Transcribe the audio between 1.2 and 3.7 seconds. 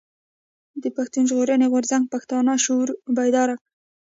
ژغورني غورځنګ پښتانه شعوري بيدار کړل.